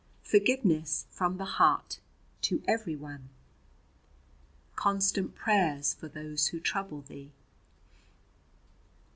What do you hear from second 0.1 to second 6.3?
"Forgiveness from the heart to everyone. "Constant prayers for